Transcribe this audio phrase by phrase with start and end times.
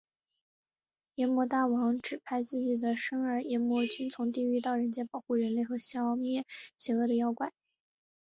[1.13, 6.43] 阎魔大王指派自己的甥儿炎魔君从地狱到人界保护人类和消灭
[6.75, 7.53] 邪恶的妖怪。